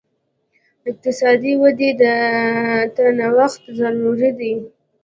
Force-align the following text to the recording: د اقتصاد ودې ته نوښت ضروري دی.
د 0.81 0.83
اقتصاد 0.89 1.41
ودې 1.61 1.91
ته 2.95 3.03
نوښت 3.17 3.63
ضروري 3.79 4.29
دی. 4.39 4.53